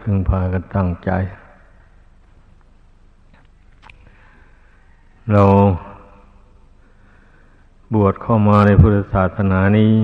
[0.00, 1.10] พึงพากันตั้งใจ
[5.32, 5.44] เรา
[7.94, 9.94] บวชเข้ามาในพุทธศาสนานี้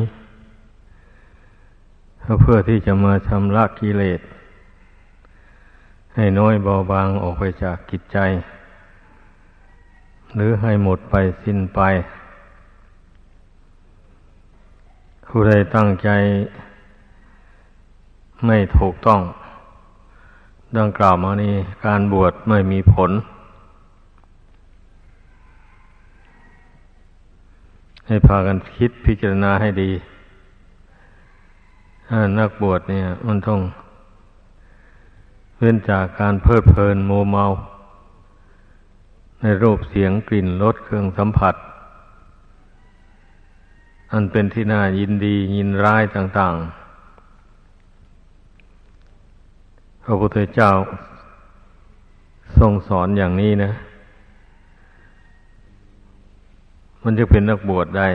[2.41, 4.21] เพื่อที่จะมาชำระกิเลส
[6.15, 8.19] ให้น้อยเบาบางออกไปจากกิจใจ
[10.35, 11.81] หรือให้หมดไปสิ้นไป
[15.27, 16.09] ผู้ใดตั้งใจ
[18.47, 19.21] ไม่ถูกต้อง
[20.79, 21.55] ดังกล่าวมานี้
[21.87, 23.11] การบวชไม่มีผล
[28.07, 29.91] ให้พากันคิดพิจารณาให้ดี
[32.39, 33.61] นักบวชเนี่ย มันต้อง
[35.59, 37.45] เว้นจากการเพลิดเพลินโมเมา
[39.43, 41.55] ในรูปเสียงกลิ่นรสเครื่องสัมผัส
[44.13, 46.84] อันเป็นที่น่ายินดียินร้ายต่าง ๆ
[50.05, 50.71] พระพุทธเจ้า
[52.59, 53.71] ทรงสอนอย่างนี้นะ
[57.03, 58.09] มันจะเป็นนักบวชได้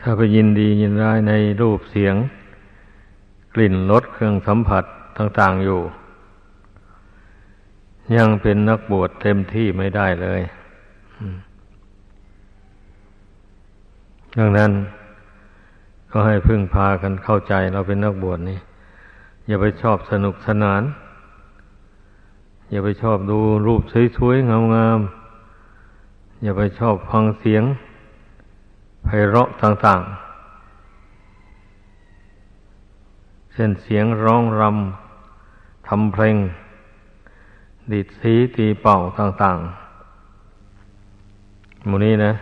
[0.00, 2.14] ถ้าไปยินดียินร้ายในรูปเสียง
[3.54, 4.84] กลิ่นรสเครื่องสัมผัส
[5.18, 5.80] ต่าง ๆอยู่
[8.16, 10.40] ยังเป็นนักบวชเต็มที่ไม่ได้เลย
[14.38, 14.70] ดังนั้น
[16.10, 18.58] ก็ให้พึ่งพากันเข้าใจเราเป็นนักบวชนี่
[19.46, 20.82] อย่าไปชอบสนุกสนาน
[22.70, 23.82] อย่าไปชอบดูรูป
[24.16, 27.64] สวยๆงามๆอย่าไปชอบฟังเสียง
[29.04, 30.12] ไพเราะต่างๆ
[33.52, 36.36] เช่นเสียงร้องรำทำเพลง
[37.92, 42.32] ดิดสีตีเป่าต่างๆมูนี้นะ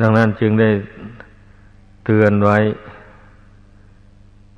[0.00, 0.70] ดังนั้นจึงได้
[2.04, 2.58] เตือนไว้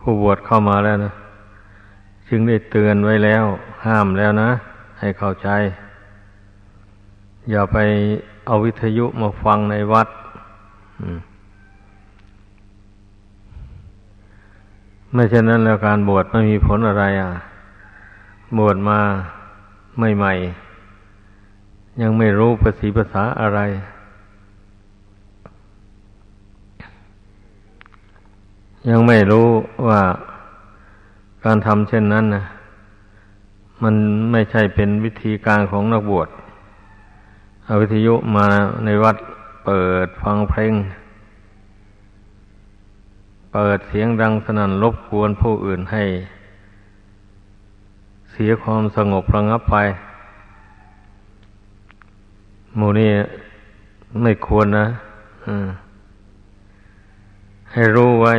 [0.01, 1.13] ผู้บวชเข้ามาแล้วนะ
[2.29, 3.45] จึงได้เตือนไว้แล้ว
[3.87, 4.51] ห้ามแล้วนะ
[4.99, 5.49] ให้เข้าใจ
[7.51, 7.79] อย่าไป
[8.47, 10.09] เอาวิทยุมาฟังในวัด
[15.13, 17.31] ไม่เช่นนั้นแล้วการบวชไม่มีผลอะไรอะ
[18.59, 18.99] บวชมา
[20.17, 23.61] ใหม่ๆยังไม่รู้ภาษีภาษาอะไร
[28.89, 29.49] ยังไม่รู้
[29.89, 30.01] ว่า
[31.45, 32.43] การทำเช่นนั้นนะ
[33.83, 33.95] มัน
[34.31, 36.29] ไม่ใช่เป็นวิธีการของนักบวช
[37.65, 38.47] เอาวิทยุมา
[38.85, 39.17] ในวัด
[39.67, 40.73] เปิดฟังเพลง
[43.53, 46.05] เปิดเสียงดังสนั่นรบกวนผู้อื่นให้
[48.31, 49.77] เสียความสงบระงับไป
[52.77, 53.11] หมู่นี้
[54.23, 54.87] ไม่ควรนะ
[57.73, 58.35] ให้รู้ไว้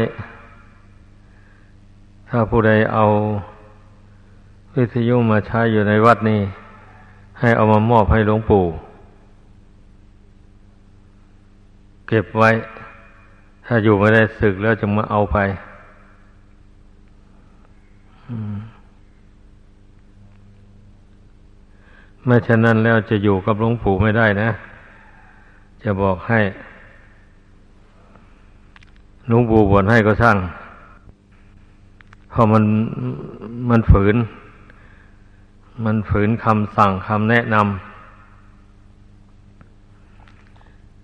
[2.34, 3.06] ถ้าผู้ใดเอา
[4.76, 6.42] วิทยุมาใช้อยู่ในวัดนี้
[7.40, 8.64] ให้เอามามอบให้หลวงปู่
[12.08, 12.50] เก็บไว้
[13.66, 15.38] ถ้าอยู่ไม่ได้ศึกแล้วจะมาเอาไป
[22.26, 24.50] ไม่เช่นนั้นแล้วจะอยู่กับหลวงปู่ไม่ได้นะ
[25.84, 26.40] จะบอกให้
[29.28, 30.38] หลวงปู่บวชให้ก็ช่าง
[32.32, 32.64] พอมัน
[33.70, 34.16] มันฝืน
[35.86, 37.66] มันฝืนคำสั่งคำแนะนำ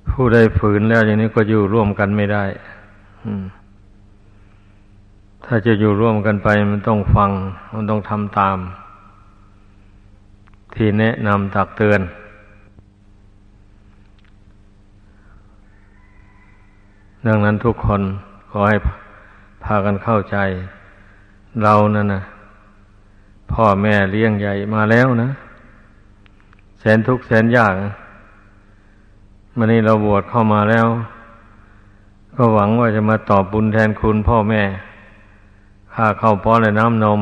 [0.09, 2.43] ผู้ใดฝืนแล้วอย่างนี้ก็อยู่ร่วมกันไม่ได้
[5.45, 7.29] ถ้าจะอยู่ร่วมกันไป มันต้องฟัง
[7.73, 8.57] มันต้องทำตาม
[10.75, 12.01] ที่แนะนำตักเตือน
[17.27, 18.01] ดังนั้นทุกคน
[18.49, 18.77] ขอให้
[19.63, 20.37] พากันเข้าใจ
[21.63, 22.21] เรานั่นนะ
[23.51, 25.29] พ่อแม่เลี้ยงใหญ่มาแล้วนะ
[26.79, 27.73] แสนทุกข์แสนยาก
[29.57, 30.87] มันนี้เราบวชเข้ามาแล้ว
[32.35, 34.63] ก็หวังว่าจะมาตอบบุญแทนคุณพ่อแม่
[35.93, 37.21] ค่าเข้าป้อนและน้ำนม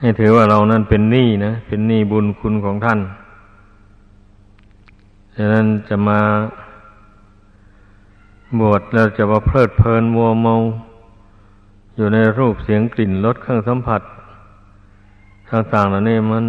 [0.00, 3.00] ให้ถือว่าเรานั้นเป็นหนี้นะ เป็นหนี้บุญคุณของท่าน
[5.34, 6.20] ฉะนั้นจะมา
[8.60, 10.54] บวชแล้วจะมาเพลิดเพลินมัวเมา
[11.98, 14.02] อยู่ในรูปเสียงกลิ่นรสเครื่องสัมผัส
[15.50, 16.44] ต่างๆเหล่านี้มัน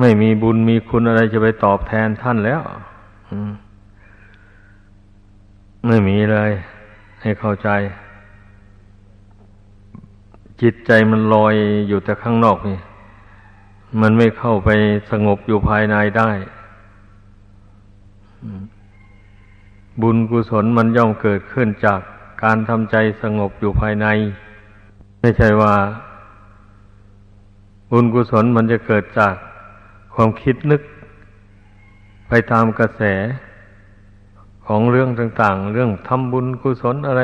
[0.00, 2.62] ไม่มีบุญมีคุณอะไรจะไปตอบแทนท่านแล้ว
[5.86, 6.50] ไม่มีเลย
[7.22, 7.68] ให้เข้าใจ
[10.60, 11.54] จิตใจมันลอย
[11.88, 12.78] อยู่แต่ข้างนอกนี่
[14.00, 14.68] มันไม่เข้าไป
[15.10, 16.30] สงบอยู่ภายในได้
[20.02, 22.00] บุญกุศลมันย่อมเกิดขึ้นจาก
[22.42, 24.06] การทำใจสงบอยู่ภายใน
[25.20, 25.74] ไม่ใช่ว่า
[27.90, 29.34] บุญกุศลมันจะเกิดจาก
[30.14, 30.82] ความคิดนึก
[32.28, 33.02] ไปตามกระแส
[34.66, 37.22] ของเรื่องต่าง ๆ เรื่องทำบุญกุศลอะไร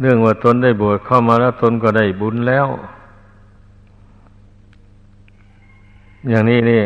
[0.00, 2.66] เรื่องว่าตนได้บวชเข้ามาแล้วตนก็ได้บุญแล้ว
[6.28, 6.82] อย่างนี้นี่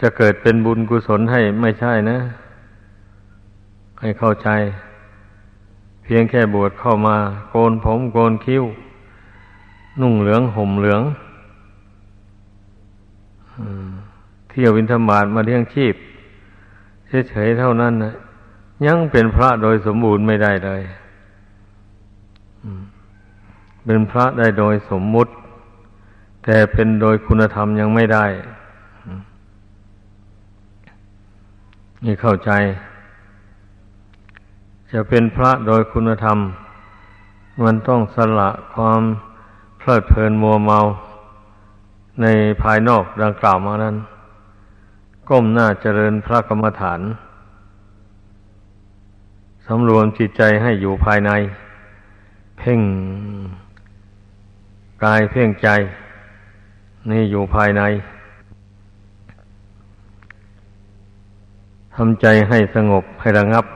[0.00, 2.18] จะเกิดเป็นบุญกุศลให้ไม่ใช่นะ
[4.00, 4.48] ให้เข้าใจ
[6.12, 7.16] พียงแค่บวชเข้ามา
[7.50, 8.64] โกนผมโกนคิ้ว
[10.00, 11.02] นุ่งเหลืองห่มเหลือง
[14.50, 15.94] เที่ยววินธบาตมาเลี้ยงชีพ
[17.28, 18.14] เฉยๆเท่านั้นนะ
[18.86, 20.82] ยังเป็นพระโดยสมบูรณ์ไม่ได้เลย
[23.84, 25.32] เป็นพระได้โดยสมมุติ
[26.44, 28.26] แต่เป็นโดยคุณธรรมยังไม่ได้
[32.04, 32.52] นี่เข้าใจ
[34.94, 36.38] จะเป็นพระโดยคุณธรรม
[37.62, 39.02] มันต้องสละความ
[39.78, 40.78] เพลิดเพลินมัวเมา
[42.22, 42.26] ใน
[42.62, 43.96] ภายนอกดังกล่าวมานั้น
[45.28, 47.00] ก้มหน้าเจริญพระกรรมฐาน
[49.66, 51.30] สำรวมจิตใจให้อยู่ภายใน
[52.58, 52.80] เพ่ง
[55.04, 55.68] กายเพ่งใจ
[57.10, 57.82] นี่อยู่ภายใน
[61.94, 63.66] ทำใจให้สงบให้ระงับ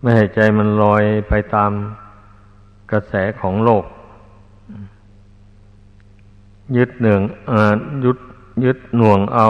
[0.00, 1.72] ไม่ให้ใจมันลอยไปตาม
[2.92, 3.84] กระแสของโลก
[6.76, 7.20] ยึดหนึ่ง
[8.04, 8.18] ยึด
[8.64, 9.46] ยึดหน่วงเอา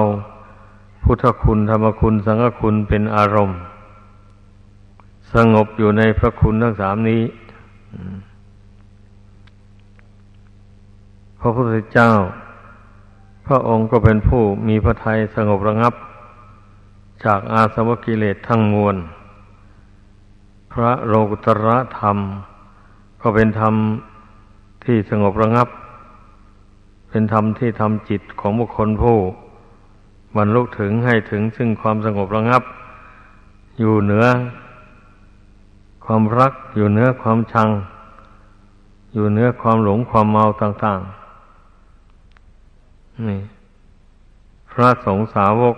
[1.03, 3.59] พุทธคุณธรรมคุณสังฆคุณเป็นอารมณ์
[5.35, 7.23] สงบอยู่ในพระคุณทั้งสามนี้
[11.41, 12.11] พระพุทธเจ้า
[13.47, 15.95] พระองค์ก็เป็นผู้มีพระทัยสงบระงับ
[17.25, 18.97] จากอาสวะกิเลสทั้งมวล
[20.73, 22.19] พระโลกุตระธรรม
[23.21, 23.75] ก็เป็นธรรม
[24.85, 25.69] ที่สงบระงับ
[27.11, 29.19] เป็นธรรมที่ทำจิตของบุคคลผู้
[30.37, 32.63] บรรลุถึงให้ถึงซึ่งความสงบระงับ
[33.79, 34.27] อยู่เหนือ
[36.05, 37.69] ความรักอยู่เหนือความชัง
[39.13, 43.43] อยู่เหนือความหลงความเมาต่างๆนี่
[44.73, 45.77] พระสงฆ์สาวก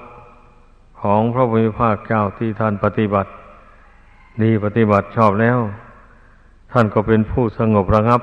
[1.01, 3.31] ของพระพุทธภาคเจ้าที่ท่านปฏิบัติ
[4.41, 5.59] ดีปฏิบัติชอบแล้ว
[6.73, 8.23] ท่านก็เป็นผู้สงบระงับ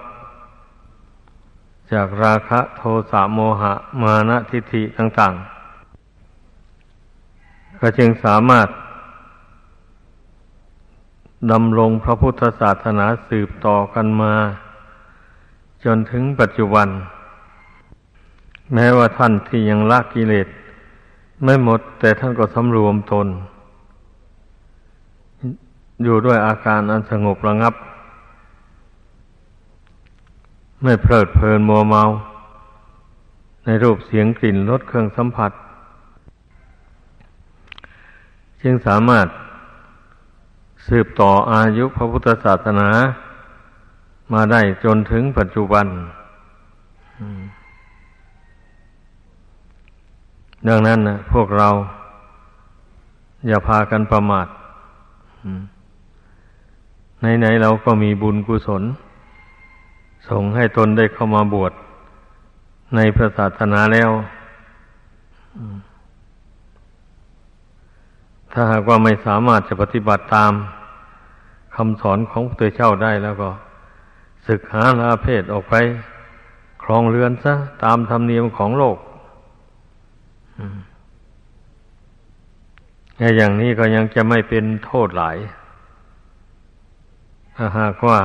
[1.93, 5.33] จากราคะโทสะโมหะ มานะทิฏฐิต่าง
[6.97, 8.67] ๆ ก็จึงสามารถ
[11.51, 14.33] ดำรงพระพุทธศาสนาสืบต่อกันมา
[15.85, 16.87] จนถึงปัจจุบัน
[18.73, 20.47] แม้ว่าท่านที่ยังละกิเลส
[21.43, 23.27] ไม่หมดแต่ท่านก็สำรวมตน
[26.03, 27.73] อยู่ด้วยอาการอันสงบระงับ
[30.83, 32.03] ไม่เพลิดเพลินมัวเมา
[33.65, 35.51] ในรูปเสียงกลิ่นรสเครื่องสัมผัส
[38.61, 39.27] จึงสามารถ
[40.87, 42.89] สืบต่ออายุพระพุทธศาสนา
[44.33, 45.85] มาได้จนถึงปัจจุบัน
[50.67, 51.69] ดังนั้นนะพวกเรา
[53.47, 54.47] อย่าพากันประมาท
[57.19, 58.83] ไหนๆเราก็มีบุญกุศล
[60.29, 61.73] ส่งให้ตนได้เข้ามาบวช
[62.95, 64.11] ในพระศาสนาแล้ว
[68.51, 70.53] ถ้าหากว่าไม่สามารถจะปฏิบัติตาม
[71.75, 73.49] คำสอนของพระเจ้าได้แล้วก็
[74.47, 75.75] ศึกหาลาเพศออกไป
[76.83, 78.97] ครองเรือนซะตามธรรมเนียมของโลก
[83.37, 85.37] อย่างนี้ก็ยังจะไม่เป็นโทษหลาย
[87.61, 88.19] ถ้าหากว่า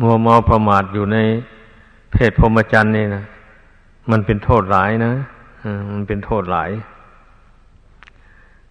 [0.00, 1.18] มัวเมาประมาทอยู่ใน
[2.12, 3.22] เพศพรหมจรรย์นี่นะ
[4.10, 5.12] มันเป็นโทษหลายนะ
[5.92, 6.70] มันเป็นโทษหลาย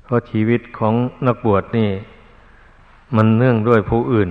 [0.03, 0.93] เพราะชีวิตของ
[1.27, 1.89] นักบวชนี่
[3.15, 4.29] มันเนื่องด้วยผู้อื่น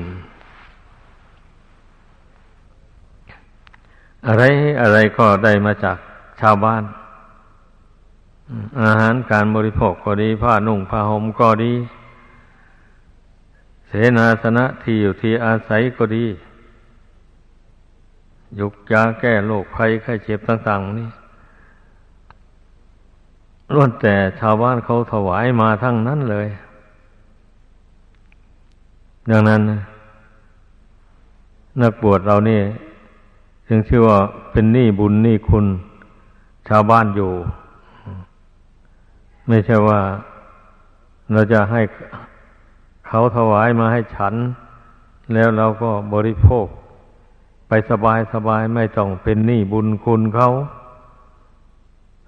[4.27, 4.43] อะไร
[4.83, 5.97] อะไรก็ได้มาจาก
[6.41, 6.83] ชาวบ้าน
[8.83, 11.73] อาหารการบริโภคก็ดี ผ้านุ่งผ้าห่มก็ดี
[13.93, 16.27] เสนาสนะที่อยู่ที่อาศัยก็ดี
[18.59, 21.09] ยุกยาแก้โรคภัยไข้เจ็บต่างๆนี่
[23.75, 26.49] ล้วนแต่ชาวบ้านเขาถวายมาทั้งนั้นเลย
[29.31, 29.61] ดังนั้น
[31.81, 32.61] นักบวชเรานี่
[33.69, 34.19] จึงชื่อว่า
[34.51, 35.67] เป็นหนี้บุญหนี้คุณ
[36.69, 37.33] ชาวบ้านอยู่
[39.49, 40.01] ไม่ใช่ว่า
[41.33, 41.81] เราจะให้
[43.11, 44.35] เขาถวายมาให้ฉัน
[45.35, 46.67] แล้วเราก็บริโภค
[47.69, 50.51] ไปสบายสบายไม่ต้องเป็นหนี้บุญคุณเขา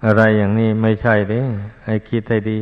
[0.05, 1.41] อะไรอย่างนี้ไม่ใช่เด้
[1.85, 2.59] ให้คิดให้ดี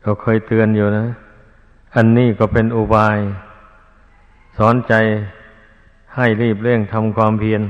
[0.00, 1.06] เขาเคยเตือนอยู่นะ
[1.96, 3.18] อันนี้ก็เป็นอุบาย
[4.56, 4.94] สอนใจ
[6.14, 7.62] ให้รีบเร่งทำความเพียร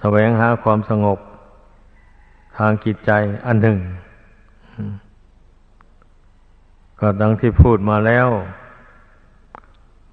[0.00, 1.18] แสวงหาความสงบ
[2.56, 3.10] ทางจิตใจ
[3.46, 3.78] อันหนึ่ง
[7.00, 8.28] ก็ดังที่พูดมาแล้ว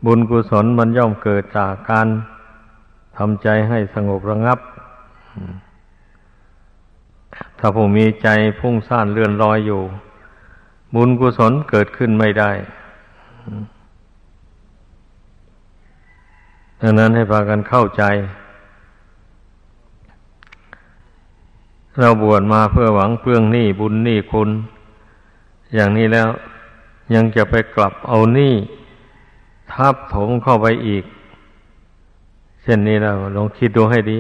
[0.05, 2.07] บุญกุศลมันย่อมเกิดจากการ
[3.17, 4.59] ทำใจให้สงบระงับ
[7.59, 8.27] ถ้าผมมีใจ
[8.59, 9.81] พุ่งซ่านเลื่อนลอยอยู่
[10.95, 12.51] บุญกุศลเกิดขึ้นไม่ได้
[16.81, 18.03] ดังนั้นให้พากันเข้าใจ
[21.99, 24.49] เราบวชมาเพื่อหวังเพื่องหนี้บุญหนี้คุณ
[25.75, 26.27] อย่างนี้แล้ว
[27.13, 28.53] ยังจะไปกลับเอาหนี้
[29.73, 31.03] ทับถมเข้าไปอีก
[32.61, 34.19] เช่นนี้เราลองคิดดูให้ดี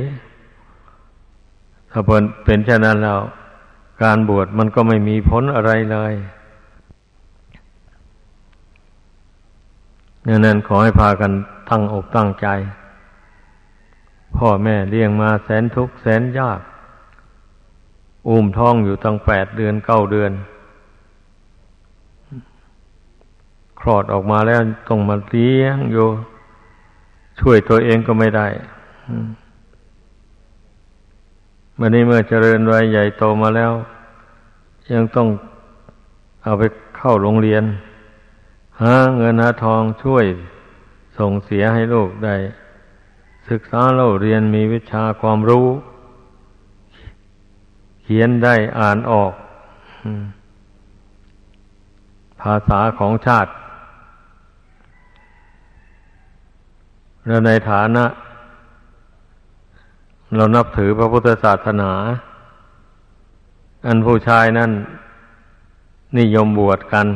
[1.91, 3.19] ถ้าเป็นเป็นเช่นนั้นแล้ว
[4.03, 6.13] การบวชมันก็ไม่มีผลอะไรเลย
[10.27, 11.31] ดังนั้นขอให้พากัน
[11.69, 12.47] ตั้งอกตั้งใจ
[14.37, 16.59] พ่อแม่เลี้ยงมาแสนทุกข์แสนยาก
[18.27, 20.31] อุ้มท้องอยู่ตั้งแปดเดือนเก้าเดือน
[23.79, 26.07] คลอดออกมาแล้วต้องมาเลี้ยงอยู่
[27.39, 28.47] ช่วยตัวเองก็ไม่ได้
[31.79, 33.73] มื่อนี้เมื่อเจริญวัยใหญ่โตมาแล้ว
[34.93, 35.27] ยังต้อง
[36.43, 36.63] เอาไป
[36.97, 37.63] เข้าโรงเรียน
[38.81, 40.25] หาเงินหาทองช่วย
[41.17, 42.35] ส่งเสียให้ลูกได้
[43.49, 45.67] ศึกษาเล่าเรียนมีวิชาความรู้
[48.03, 49.33] เขียนได้อ่านออก
[52.41, 53.51] ภาษาของชาติ
[57.27, 58.05] แล้วในฐานะ
[60.35, 61.91] เรานับถือพระพุทธศาสนา
[63.87, 64.71] อันผู้ชายนั่น
[66.17, 67.07] นิยมบวชกัน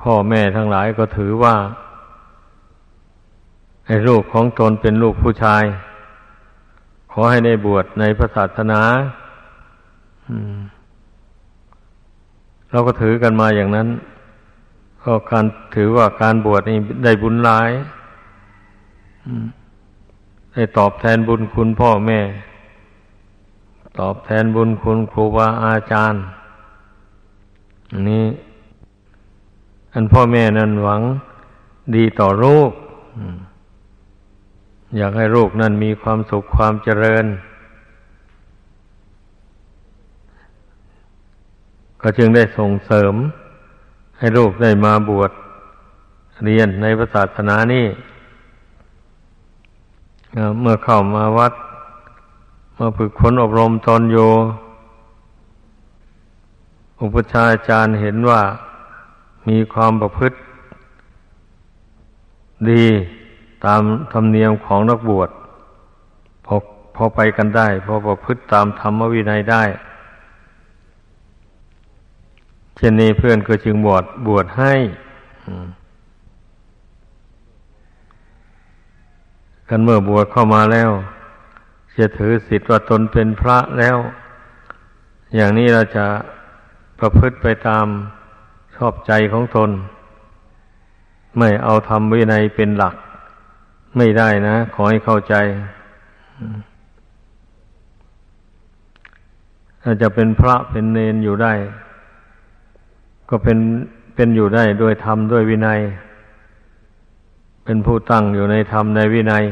[0.00, 1.54] พ่อแม่ทั้งหลายก็ถือว่า
[3.86, 5.62] ให้ลูกของตนเป็นลูกผู้ชาย
[7.12, 8.82] ขอให้ได้บวชในพระศาสนา
[12.70, 13.88] เราก็ถือกันมาอย่างนั้น
[15.04, 17.70] ก็การถือว่าการบวชนี่ได้บุญหลาย
[20.52, 22.20] ได้ตอบแทนบุญคุณพ่อแม่
[24.00, 26.22] ตอบแทนบุญคุณครูบาอาจารย์
[27.92, 28.24] อันนี้
[29.92, 31.02] อันพ่อแม่นั้นหวัง
[31.96, 32.70] ดีต่อลูก
[34.96, 37.24] อยากให้ลูกนั้นมีความสุขความเจริญ
[42.02, 43.14] ก็จึงได้ส่งเสริม
[44.18, 45.30] ให้ลูกได้มาบวช
[46.44, 47.86] เรียนในศาสนานี้
[50.60, 51.52] เมื่อเข้ามาวัด
[52.78, 54.16] มาฝึกฝนอบรมตนโย
[57.02, 58.40] อุปชาอาจารย์เห็นว่า
[59.48, 60.36] มีความประพฤติ
[62.70, 62.84] ดี
[63.64, 63.82] ตาม
[64.12, 65.30] ธรรมเนียมของนักบวช
[66.46, 66.54] พอ
[66.94, 69.62] พอไปกันได้ พอประพฤติตามธรรมวินัยได้
[72.80, 74.72] เช่นนี้เพื่อนก็จึงบวชบวชให้
[79.68, 80.90] กันเมื่อบวชเข้ามาแล้ว
[81.98, 83.96] จะถือสิทธิ์ว่าตนเป็นพระแล้ว
[85.34, 86.06] อย่างนี้เราจะ
[86.98, 87.86] ประพฤติไปตาม
[88.76, 89.70] ชอบใจของตน
[91.38, 92.94] ไม่เอาธรรมวินัยเป็นหลัก
[93.96, 95.34] ไม่ได้นะ ขอให้เข้าใจ
[99.82, 101.52] ถ้าจะเป็นพระเป็นเนนอยู่ได้
[103.30, 103.58] ก็เป็น
[104.14, 105.80] เป็นอยู่ได้ด้วยธรรมด้วยวินัย
[107.64, 109.44] เป็นผู้ตั้งอยู่ในธรรมในวินัย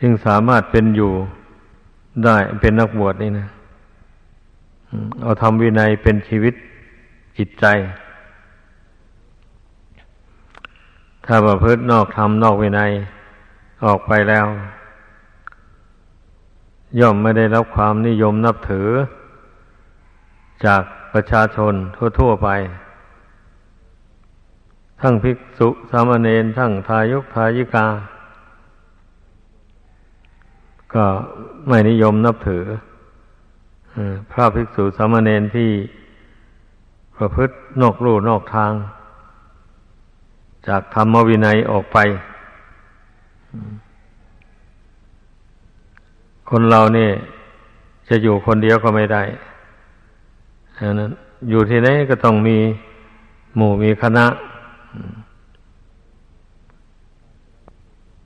[0.00, 1.12] จึงสามารถเป็นอยู่
[2.24, 3.48] ได้เป็นนักบวชนี่นะ
[5.22, 6.54] เอาทำวินัยเป็นชีวิต
[7.38, 7.64] จิตใจ
[11.26, 12.90] ถ้าประพฤตินอกธรรมนอกวินัย
[13.84, 14.46] ออกไปแล้ว
[17.00, 18.88] ย่อมไม่ได้รับความนิยมนับถือ
[20.64, 21.74] จาก ประชาชน
[22.18, 22.48] ทั่วๆไป
[25.00, 27.86] ทั้งภิกษุสามเณรทั้งทายกทายิกา
[30.94, 31.04] ก็
[31.68, 32.64] ไม่นิยมนับถือ
[34.30, 35.70] พระภิกษุสามเณรที่
[37.16, 38.72] ประพฤตินอกรูนอกทาง
[40.68, 41.98] จากธรรมวินัยออกไป
[46.50, 47.12] คนเราเนี่ย
[48.08, 49.22] จะอยู่คนเดียวก็ไม่ได้
[50.80, 51.10] อันนั้น
[51.50, 52.58] อยู่ที่ไหนก็ต้องมี
[53.56, 54.26] หมู่มีคณะ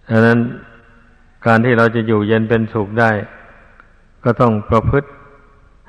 [0.08, 0.38] ดังนั้น
[1.46, 3.10] การที่เราจะอยู่เย็นเป็นสุขได้
[4.24, 5.08] ก็ต้องประพฤติ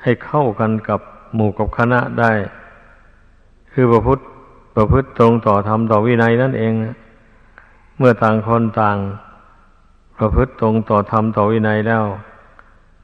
[0.01, 1.00] ให้เข้ากันกับ
[1.36, 2.32] หมู่กับคณะได้
[3.74, 4.24] คือประพฤติ
[4.75, 6.74] ประพฤติตรงต่อธรรมต่อวินัยนั่นเอง
[7.98, 8.98] เมื่อต่างคนต่าง
[10.17, 12.03] ประพฤติตรงต่อธรรมต่อวินัยแล้ว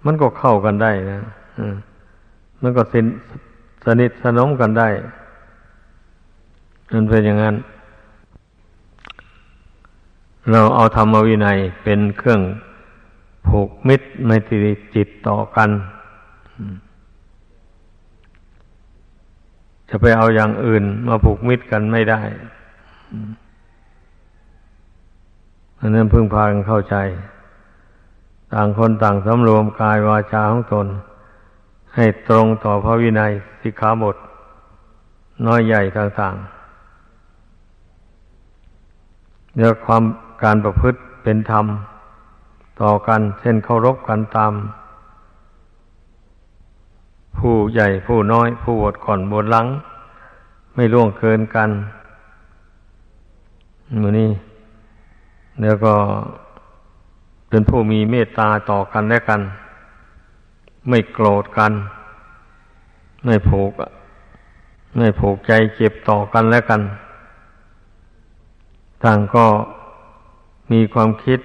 [0.05, 1.19] มันก็เข้ากันได้นะ
[2.61, 3.05] มันก็สิน
[3.85, 4.89] สนิทสนมกันได้
[6.91, 7.55] มันเป็นอย่างนั้น
[10.51, 12.41] เราเอาธรรมวินัยเป็นเครื่อง
[13.47, 15.69] ผูกมิตรไมตรีจิตต่อกัน
[19.89, 22.21] จะไปเอาอย่างอื่นมาผูกมิตรกันไม่ได้
[25.79, 26.95] อันนั้นพึ่งพากันเข้าใจ
[28.53, 30.87] ต่างคนต่างสำรวมกายวาจาของตน
[31.95, 33.31] ให้ตรงต่อพระวินัย
[33.61, 34.17] สิกขาบท
[35.45, 36.49] น้อยใหญ่ต่างๆ
[39.55, 40.03] เนื้อความ
[40.43, 41.65] การประพฤติเป็นธรรม
[42.81, 44.53] ต่อกันเช่นเคารพกันตาม
[47.37, 49.67] ผู้ใหญ่ผู้น้อย ผู้บวชก่อนบวชหลัง
[50.75, 51.69] ไม่ล่วงเกินกัน
[54.01, 54.29] มือนี้
[55.61, 55.93] แล้วก็
[57.49, 59.41] เป็นผู้มีเมตตาต่อกันและกัน
[60.87, 61.71] ไม่โกรธกัน
[63.25, 63.71] ไม่ผูก
[64.97, 66.81] ไม่ผูกใจเจ็บต่อกันและกัน
[69.03, 69.45] ต่างก็
[70.71, 71.39] มีความคิด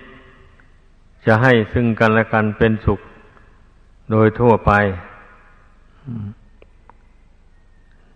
[1.26, 3.00] จะให้ซึ่งกันและกันเป็นสุข
[4.10, 4.72] โดยทั่วไป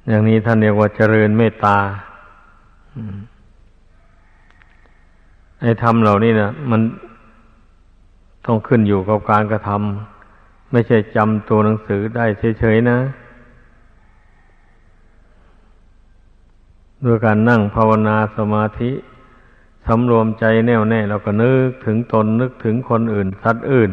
[0.09, 1.77] อย่างนี้ท่านเรียกว่าเจริญเมตตา
[5.61, 6.81] ไอ้ธรรมเหล่านี้นะมัน
[8.47, 10.18] ต้องขึ้นอยู่กับการกระทำ
[10.71, 12.27] ไม่ใช่จำตัวหนังสือได้
[12.59, 12.99] เฉยๆนะ
[17.05, 18.93] ด้วยการนั่งภาวนาสมาธิ
[19.87, 23.93] สำรวมใจแน่วแน่เราก็นึกถึงตนนึกถึงคนอื่น สัตว์อื่น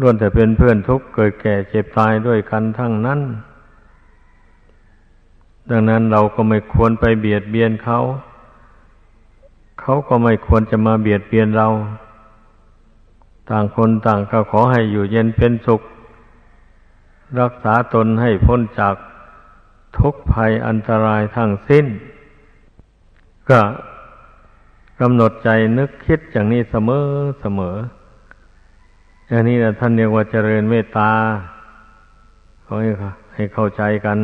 [0.00, 3.20] ล้วนแต่เป็นเพื่อนทุกข์เกิดแก่เจ็บตายด้วยกันทั้งนั้น
[5.70, 7.98] ดังนั้นเราก็ไม่ควรไปเบียดเบียนเขา
[9.80, 11.68] เขาก็ไม่ควรจะมาเบียดเบียนเรา
[13.50, 15.82] ต่างคนต่างก็ขอให้อยู่เย็นเป็นสุข
[17.40, 18.94] รักษาตนให้พ้นจาก
[19.98, 21.86] ทุกภัยอันตรายทั้งสิ้น
[23.50, 23.60] ก็
[25.00, 27.06] กำหนดใจนึกคิดอย่างนี้เสมอ
[27.40, 27.76] เสมอ
[29.28, 31.12] อย่างนี้นะท่านเรียกว่าเจริญเมตตา
[32.64, 32.90] ขอให้
[33.34, 34.18] ให้เข้าใจกัน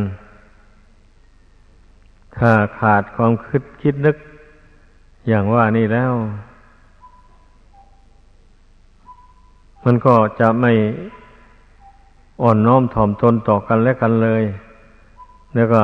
[2.36, 4.16] ถ้าขาดความคิดคิดนึก
[5.28, 6.12] อย่างว่านี่แล้ว
[9.84, 10.72] มันก็จะไม่
[12.42, 14.42] อ่อนน้อมถ่อมตนต่อกันและกันเลย
[15.54, 15.82] แล้วก็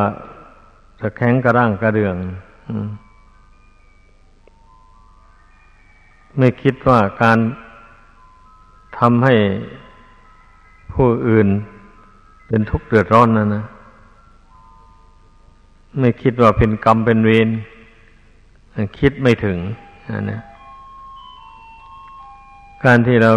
[1.01, 2.17] จะแข็งกระร่างกระเดือง
[6.39, 7.39] ไม่คิดว่าการ
[8.99, 9.35] ทำให้
[10.93, 11.49] ผู้อื่น
[12.47, 13.65] เป็นทุกข์เดือดร้อนนะนะ
[16.01, 17.49] ไม่คิดว่าเป็นกรรมเป็นเวร
[18.99, 19.59] คิดไม่ถึง
[20.31, 20.41] นะ
[22.85, 23.31] การที่เรา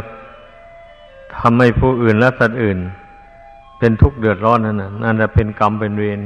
[1.38, 2.80] ทำให้ผู้อื่นและสัตว์อื่น
[3.80, 6.20] เป็นทุกข์เดือดร้อนนั่นนะนั่นจะเป็นกรรมเป็นเวร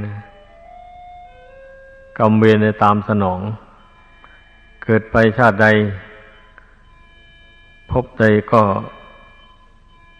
[2.18, 3.40] กรรมเวรในตามสนอง
[4.82, 5.66] เกิดไปชาติใด
[7.90, 8.62] พบใดก็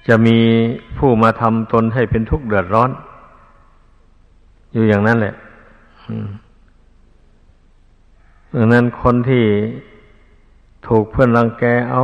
[0.09, 0.39] จะมี
[0.97, 2.91] ผู้มาทำตนให้เป็นทุกข์เดือดร้อน
[4.73, 5.35] อยู่อย่างนั้นแหละ
[8.55, 9.45] ดังนั้นคนที่
[10.87, 12.03] ถูกเพื่อนรังแกเอา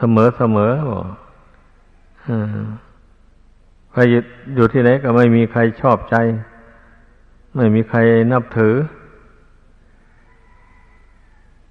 [0.00, 1.04] เสมอเสมอบอก
[3.92, 4.00] ใคร
[4.54, 6.16] อยู่ที่ไหนก็ไม่มีใครชอบใจ
[7.56, 7.98] ไม่มีใคร
[8.32, 8.74] นับถือ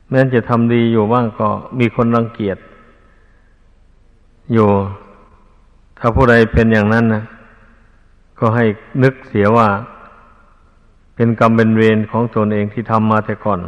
[0.10, 1.48] แม้จะทำดีอยู่บ้างก็
[1.80, 2.58] มีคนรังเกียจ
[4.54, 4.70] อยู่
[6.00, 7.24] ถ้าผู้ใดเป็นอย่างนั้นนะ
[8.40, 8.66] ก็ให้
[9.04, 9.68] นึกเสียว่า
[11.16, 13.60] เป็นกรรมเป็นเวรของตนเองที่ทำมาแต่ก่อน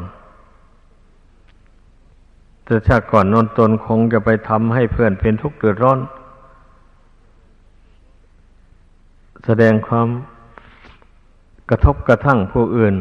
[2.65, 6.00] แต่ชาติก่อนนนตนคงจะไปทำให้เพื่อนเป็นทุกข์เดือดร้อน
[9.45, 10.08] แสดงความ
[11.69, 12.95] กระทบกระทั่งผู้อื่น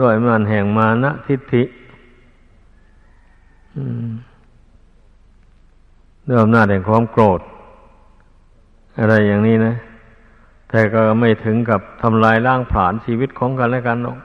[0.00, 1.62] ด้วยมันแห่งมานะทิฏฐิ
[6.28, 7.40] ด้วยอำนาจแห่งความโกรธ
[8.98, 9.74] อะไรอย่างนี้นะ
[10.70, 14.18] แต่ก็ไม่ถึงกับทำลายร่างผลาญชีวิตของกันและกันหรอก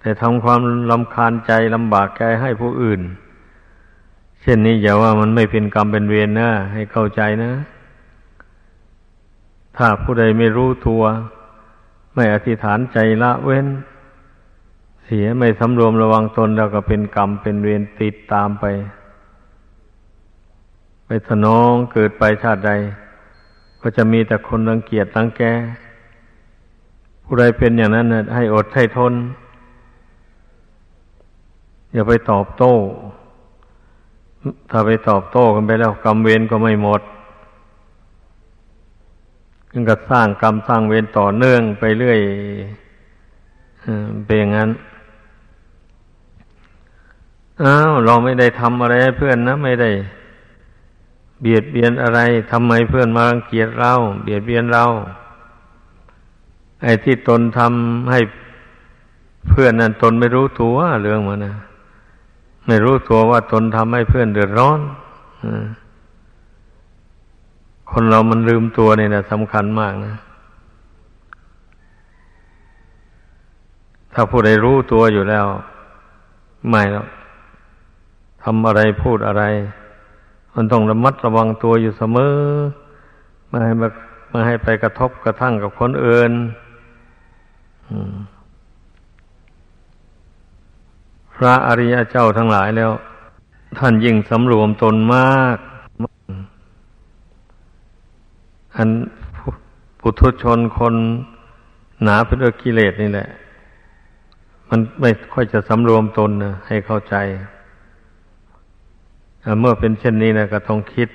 [0.00, 3.00] แต่ทำความลำคาญใจลำบากใจให้ผู้อื่น
[4.42, 7.52] เช่นนี้อย่าว่ามันไม่เป็นกรรมเป็นเวรนะให้เข้าใจนะ
[9.76, 11.02] ถ้าผู้ใดไม่รู้ตัว
[12.14, 13.66] ไม่อธิษฐานใจละเว้น
[15.04, 18.64] เสียไม่สำรวมระวังตนแล้วก็เป็นกรรมเป็นเวรติดตามไป
[21.06, 22.72] ไปสนองเกิดไปชาติใด
[23.80, 25.42] ก็จะมีแต่คนรังเกียจรังแก
[27.24, 29.14] ผู้ใดเป็นอย่างนั้นนะให้อดให้ทน
[31.92, 32.74] อย่าไปตอบโต้
[34.70, 37.00] ถ้าไปตอบโต้กันไปแล้ว กรรมเวรก็ไม่หมด
[39.72, 42.20] ยังก็สร้างกรรมสร้างเวรต่อเนื่องไปเรื่อย
[44.24, 44.70] เป็นอย่างนั้น
[47.62, 49.90] อ้าวเราไม่ได้ทำอะไรให้เพื่อนนะ ไม่ได้
[51.40, 52.20] เบียดเบียนอะไร
[52.52, 54.84] ทำไมเพื่อนมารังเกียจเรา เบียดเบียนเรา
[56.82, 58.20] ไอ้ที่ตนทำให้
[59.48, 61.54] เพื่อนนั้นตนไม่รู้ตัวเรื่องมันนะ
[62.66, 64.80] ไม่รู้ตัวว่าตนทำให้เพื่อนเดือดร้อน
[67.90, 70.14] คนเรามันลืมตัวเนี่ยนะสำคัญมากนะ
[74.14, 75.46] ถ้าผู้ใดรู้ตัวอยู่แล้ว
[76.70, 77.06] ไม่แล้ว
[78.42, 79.42] ทำอะไรพูดอะไร
[80.54, 82.36] มันต้องระมัดระวังตัวอยู่เสมอ
[83.48, 83.88] ไม่ให้มา
[84.30, 86.32] ไม่ให้ไปกระทบกระทั่งกับคนอื่น
[87.88, 88.14] อืม
[91.42, 92.90] พระอริยเจ้าทั้งหลายแล้ว
[93.78, 95.56] ท่านยิ่งสำรวมตนมาก
[98.76, 98.88] อัน
[100.00, 100.94] ปุถุชนคน
[102.02, 103.28] หนาไปด้วยกิเลสนี่แหละ
[104.68, 107.14] มันไม่ค่อยจะสำรวมตนนะให้เข้าใจ
[109.60, 111.08] เมื่อเป็นเช่นนี้นะก็ต้องคิด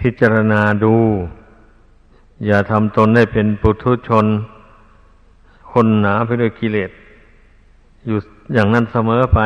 [0.00, 0.94] พิจารณาดู
[2.46, 4.26] อย่าทำตนให้เป็นปุถุชน
[5.72, 6.90] คนหนาไปด้วยกิเลส
[8.06, 8.18] อยู่
[8.54, 9.40] อย่างนั้นเสมอไป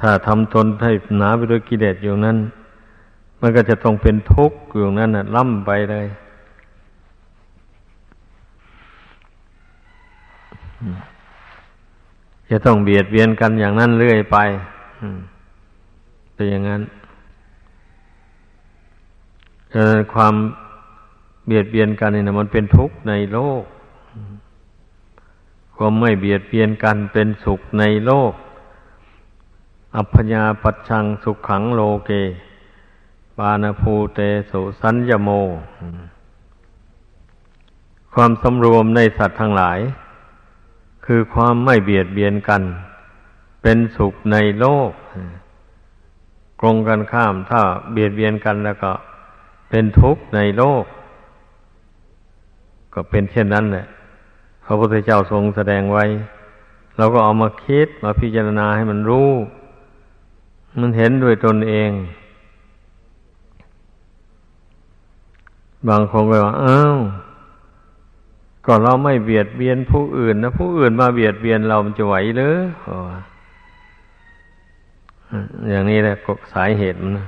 [0.00, 2.38] ถ้าทำตนให้หนาไปด้วยกิเลสอยู่นั้น
[3.40, 6.06] มันก็จะต้องเป็นทุกข์อยู่นั้นนะล่ำไปเลย
[12.50, 14.36] จะต้องเบียดเบียนกันอย่างนั้นเรื่อยไป
[16.34, 16.82] เป็นอย่างนั้น
[20.14, 20.34] ความ
[21.46, 23.62] เบียดเบียนกันนี่นะมันเป็นทุกข์ในโลก
[25.76, 28.32] ความไม่เบียดเบียนกันเป็นสุขในโลก
[29.96, 32.10] อัพญาปัชชังสุขขังโลเก
[33.36, 34.20] ปานภูเต
[34.50, 35.30] สุสัญญโม
[38.14, 39.78] ความสำรวมในสัตว์ทั้งหลาย
[41.06, 42.62] คือความไม่เบียดเบียนกัน
[43.62, 44.90] เป็นสุขในโลก
[46.60, 47.60] กรงกันข้ามถ้า
[47.92, 48.92] เบียดเบียนกันแล้วก็
[49.70, 50.84] เป็นทุกข์ในโลก
[52.94, 53.86] ก็เป็นเช่นนั้นแหละ
[54.64, 56.04] พระพุทธเจ้าทรงแสดงไว้
[56.96, 59.30] เราก็เอามาคิดมาพิจารณาให้มันรู้
[60.80, 61.90] มันเห็นด้วยตนเอง
[65.88, 66.96] บางคนก็ว่าอ้าว
[68.66, 72.56] ก็เราไม่เบียดเบียนผู้อื่นนะผู้อื่นมาเบียดเบียนเรามันจะไหวหรือ
[75.70, 77.26] อย่างนี้แหละก็สายเหตุมันนะ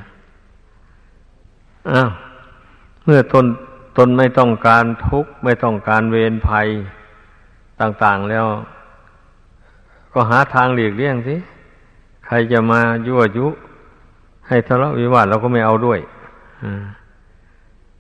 [1.90, 2.10] อ้าว
[3.04, 3.46] เมื่อตน
[3.96, 6.68] ตนไม่ต้องการทุกข์ไม่ต้องการเวรภัย
[7.80, 8.46] ต่างๆแล้ว
[10.12, 11.36] ก็หาทางหลีกเลี่ยงสิ
[12.26, 13.46] ใครจะมายั่วยุ
[14.48, 16.00] ให้ทะเลาะวิวาทเราก็ไม่เอาด้วย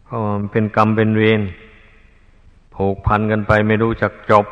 [0.04, 1.40] เพราะมันเป็นกรรมเป็นเวร
[2.74, 4.46] ผูกพันกันไปไม่รู้จักจบ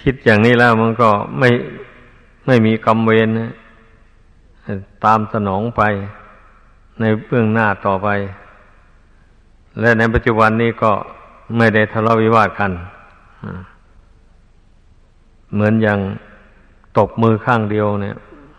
[0.00, 1.48] คิดอย่างนี้แล้วมันก็ไม่
[2.46, 3.52] ไม่มีกรรมเวรนะ
[5.04, 5.82] ตามสนองไป
[7.00, 8.08] ในเบื้องหน้าต่อไป
[9.80, 10.92] และในปัจจุบันนี้ก็
[11.56, 12.72] ไม่ได้ทะเลาะวิวาทกัน
[15.52, 15.98] เหมือนอย่าง
[16.98, 18.16] ตบมือข้างเดียวเนี่ย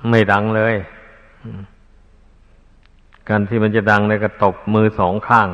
[0.09, 0.75] ไม่ดังเลย
[3.29, 5.49] การที่มันจะดังเนี่ยก็ตบมือสองข้าง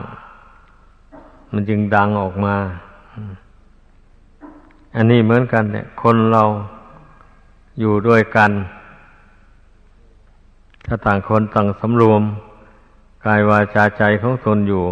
[1.54, 2.56] มันจึงดังออกมา
[4.96, 6.44] อันนี้เหมือนกันเนี่ย คนเรา
[7.80, 8.52] อยู่ด้วยกัน
[10.86, 12.22] ถ้าต่างคนต่างสำรวม
[13.26, 14.84] กายวาจาใจของตนอยู่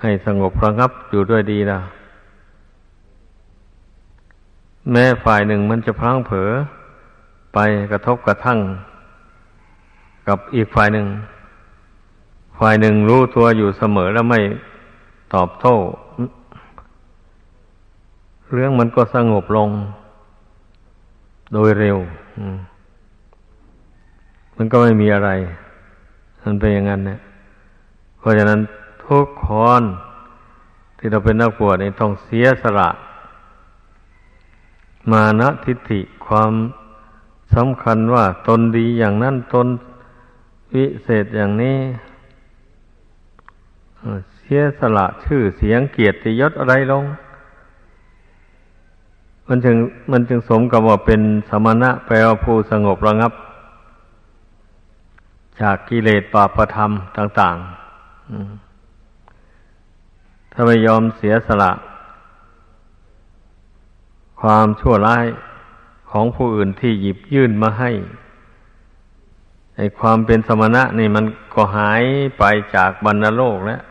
[0.00, 1.80] ให้สงบระงับอยู่ด้วยดีนะ
[4.90, 6.50] แม้ฝ่ายหนึ่งมันจะพลั้งเผลอ
[7.54, 7.58] ไป
[7.92, 8.58] กระทบกระทั่ง
[10.28, 11.06] กับอีกฝ่ายหนึ่ง
[12.58, 14.40] ฝ่ายหนึ่งรู้ตัวอยู่เสมอแล้วไม่
[15.34, 15.74] ตอบโต้
[18.52, 19.68] เรื่องมันก็สงบลง
[21.52, 21.98] โดยเร็ว
[24.56, 25.30] มันก็ไม่มีอะไร
[26.42, 27.18] มันเป็นอย่างนั้นเนี่ย
[28.18, 28.60] เพราะฉะนั้น
[29.08, 29.48] ทุกค
[29.80, 29.82] น
[30.98, 32.90] ที่เราเป็นนักบวชนี่ต้องเสียสละ
[35.10, 36.52] มานะทิฏฐิความ
[37.54, 39.66] สำคัญว่าตนดีอย่างนั้นตน
[40.72, 41.78] วิเศษอย่างนี้
[44.38, 47.04] เสียสละชื่อเสียงเกียรติยศอะไรลง
[49.48, 49.76] มันจึง
[50.12, 53.32] มันจึงสมกับว่าเป็นสมณะแปลว่าผู้สงบระงับ
[55.60, 58.63] จากกิเลสปาประธรรมต่าง ๆ
[60.54, 61.72] ถ้าไม่ยอมเสียสละ
[64.40, 65.26] ความชั่วร้าย
[66.10, 67.90] ของผู้อื่นที่หยิบยื่นมาให้
[69.76, 72.02] ไอ้ความเป็นสมณะนี่มันก็หาย
[72.38, 73.82] ไปจากบรรณโลกแล้ว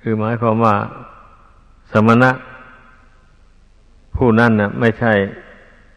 [0.00, 0.74] คือหมายความว่า
[1.92, 2.30] สมณะ
[4.16, 5.12] ผู้นั้นน่ะ ไม่ใช่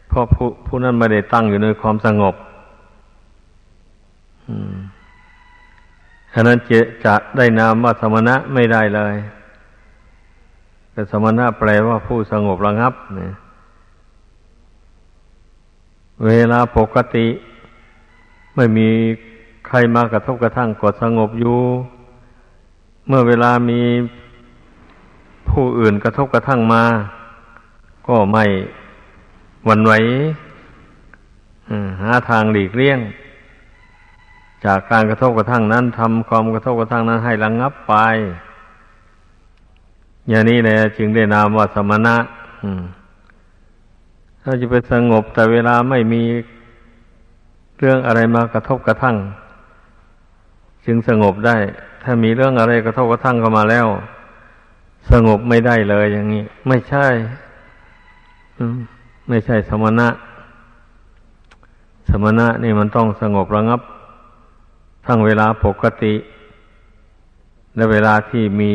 [0.08, 2.34] เพราะผู้ผู้นั้นไม่ได้ตั้งอยู่ในความสงบ
[6.34, 9.14] ฉะนั้นจะจะได้นามว่าสมณะไม่ได้เลย
[10.92, 13.32] แต่สมณะแปลว่าผู้สงบระงับเนี่ย
[16.26, 17.26] เวลาปกติ
[18.56, 18.88] ไม่มี
[19.66, 21.58] ใครมากระทบกระทั่งกดสงบอยู่
[23.06, 23.80] เมื่อเวลามี
[25.50, 26.84] ผู้อื่นกระทบกระทั่งมา
[28.08, 28.44] ก็ไม่
[29.68, 29.92] วันไหว
[32.00, 32.98] หาทางหลีกเลี่ยง
[34.64, 37.94] จากการกระทบกระทั่งนั้นทำความกระทบกระทั่งนั้นให้ระงงับไป
[40.28, 42.16] อย่างนี้แหละจึงได้นามว่าสมณะ
[44.42, 46.22] ถ้าจะไปสงบแต่เวลาไม่มี
[47.78, 49.16] เรื่องอะไรมากระทบกระทั่ง
[50.86, 51.56] จึงสงบได้
[52.02, 53.86] ถ้ามีเรื่องอะไรกระทบกระทั่งเข้ามาแล้ว
[55.12, 57.06] สงบไม่ได้เลยอย่างนี้ ไม่ใช่
[59.28, 60.08] ไม่ใช่สมณะ
[62.10, 63.80] สมณะนี่มันต้องสงบระงับ
[65.06, 66.14] ทั้งเวลาปกติ
[67.76, 68.72] และเวลาที่มี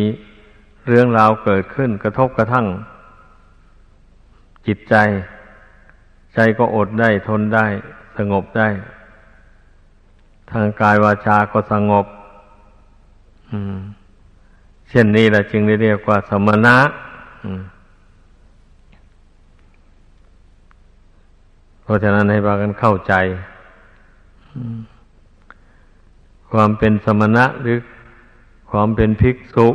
[0.90, 2.66] เรื่องราวเกิดขึ้นกระทบกระทั่ง
[4.68, 4.96] จิตใจ
[6.34, 7.66] ใจก็อดได้ทนได้
[8.18, 8.68] สงบได้
[10.52, 12.06] ทางกายวาจาก็สงบ
[14.90, 16.78] เช่นนี้แหละจึงได้เรียกว่าสมณะ
[21.84, 23.14] เพราะฉะนั้นให้พากันเข้าใจ
[26.52, 27.78] ความเป็นสมณะหรือ
[28.72, 29.68] ความเป็นภิกษุ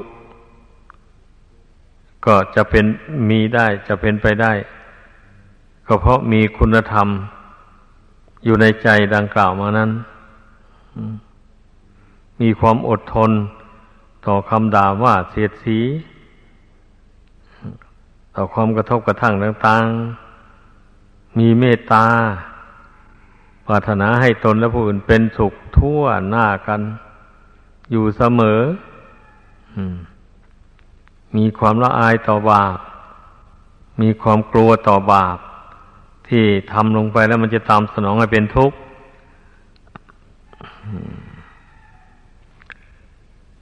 [2.27, 2.85] ก็จะเป็น
[3.31, 4.53] มีได้จะเป็นไปได้
[5.87, 7.09] ก็เพราะมีคุณธรรม
[8.45, 9.91] อยู่ในใจดังกล่าวมานั้น
[12.41, 13.31] มีความอดทน
[14.27, 15.79] ต่อคำด่าว่าเสียดสี
[18.35, 19.85] ต่อความกระทบกระทั่งต่าง
[20.63, 22.07] ๆ มีเมตตา
[23.67, 26.81] ปรารถนาให้ตนและผู้อื่นเป็นสุขทั่วหน้ากัน
[27.91, 28.61] อยู่เสมอ
[31.37, 32.79] มีความละอายต่อบาป
[34.03, 35.39] มีความกลัวต่อบาป
[36.29, 38.77] ที่ทำลงไปแล้วมันจะตามสนองให้เป็นทุกข์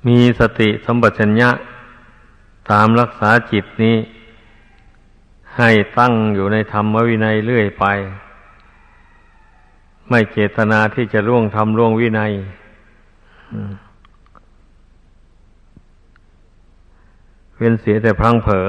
[0.07, 1.51] มีสติสัมปชัญญะ
[2.71, 3.97] ตามรักษาจิตนี้
[5.57, 7.85] ให้ตั้งอยู่ในธรรมวินัยเรื่อยไป
[10.11, 12.33] ไม่เจตนาที่จะล่วงทำล่วงวินัย
[17.57, 18.69] เว้นเสียแต่พังเผลอ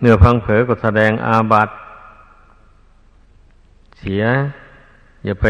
[0.00, 1.74] เนื้อพังเผลอก็แสดงอาบัติ
[3.98, 4.22] เสีย
[5.24, 5.46] อย่าไป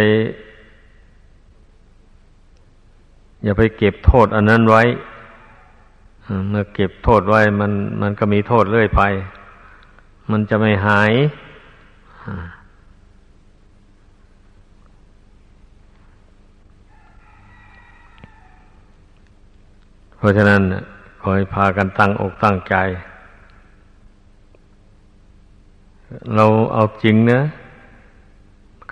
[3.45, 4.83] อย่าไปเก็บโทษอันนั้นไว้
[6.51, 9.03] เมื่อเก็บโทษไว้มันมันก็มีโทษเรื่อยไป
[10.31, 11.13] มันจะไม่หาย
[20.17, 20.63] เพราะฉะนั้น
[21.21, 22.75] ขอให้พากันตั้งอกตั้งใจ
[26.35, 27.41] เราเอาจริงนะ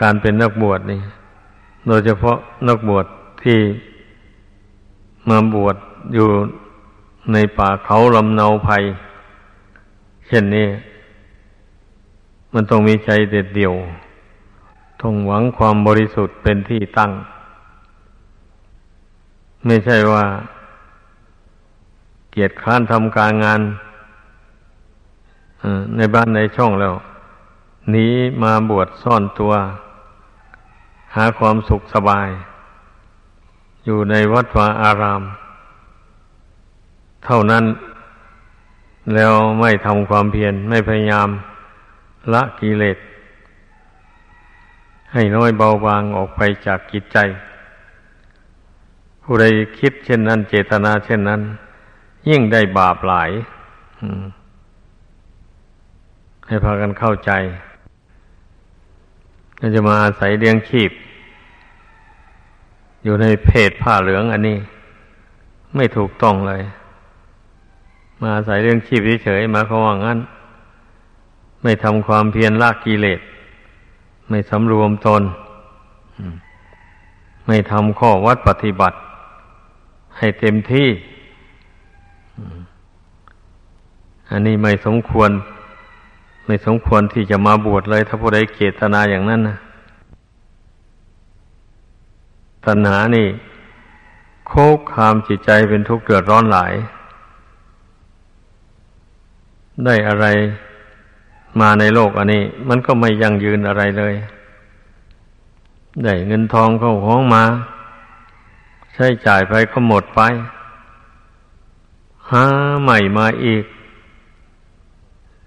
[0.00, 1.00] การเป็นนักบวชนี่
[1.86, 2.36] โดยเฉพาะ
[2.68, 3.06] นักบวช
[3.42, 3.58] ที่
[5.28, 5.76] มาบวช
[6.14, 6.28] อยู่
[7.32, 8.82] ในป่าเขาลำเนาภัย
[10.26, 10.68] เช่นนี้
[12.52, 13.74] มันต้องมีใจเด็ดเดี่ยว
[15.00, 17.12] ต้องหวังความบริสุทธิ์เป็นที่ตั้ง
[19.66, 20.24] ไม่ใช่ว่า
[22.36, 23.60] เกียรติค้านทำการงาน
[25.96, 26.94] ในบ้านในช่องแล้ว
[27.90, 28.06] หนี
[28.42, 29.52] มาบวชซ่อนตัว
[31.14, 32.28] หาความสุขสบาย
[33.84, 35.22] อยู่ในวัดวาอาราม
[37.24, 37.64] เท่านั้น
[39.14, 41.28] แล้วไม่ทำความเพียรไม่พยายาม
[42.32, 42.98] ละกิเลส
[45.12, 47.18] ให้น้อยเบาบางออกไปจากกิจใจ
[49.22, 49.44] ผู้ใด
[49.78, 51.42] คิดเช่นนั้น เจตนาเช่นนั้น
[52.28, 53.30] ยิ่งได้บาปหลาย
[56.46, 57.30] ให้พากันเข้าใจ
[59.60, 60.90] ก็จะมาอาศัยเลี้ยงชีพ
[63.02, 64.58] อยู่ในเพศผ้าเหลืองอันนี้
[65.76, 66.62] ไม่ถูกต้องเลย
[68.20, 70.18] มาอาศัยเรื่องชีพเฉยๆมาเขาว่างั้น
[71.62, 73.20] ไม่ทำความเพียรละกิเลส
[74.28, 75.22] ไม่สำรวมตน
[77.46, 78.96] ไม่ทำข้อวัดปฏิบัติ
[80.18, 80.88] ให้เต็มที่
[84.34, 85.30] อันนี้ไม่สมควร
[86.46, 89.58] ไม่สมควรที่จะมาบวชเลย ถ้าผู้ใดเกตนาอย่างนั้นนะ
[92.66, 93.26] ตัณหานี่
[94.48, 96.72] โคกคามจิตใจเป็นทุกข์เดือดร้อนหลาย
[99.84, 100.26] ได้อะไร
[101.60, 104.14] มาในโลกอันนี้ มันก็ไม่ยั่งยืนอะไรเลย
[106.04, 107.44] ได้เงินทองเข้าของมา
[108.94, 110.20] ใช้จ่ายไปก็หมดไป
[112.30, 112.44] หา
[112.82, 113.64] ใหม่มาอีก